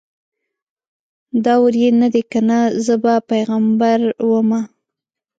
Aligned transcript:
دور 1.45 1.71
یې 1.81 1.89
نه 2.01 2.07
دی 2.13 2.23
کنه 2.31 2.59
زه 2.85 2.95
به 3.03 3.13
پیغمبره 3.31 4.09
ومه 4.29 4.61